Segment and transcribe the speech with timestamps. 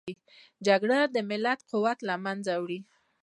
[0.67, 2.79] جګړه د ملت قوت له منځه وړي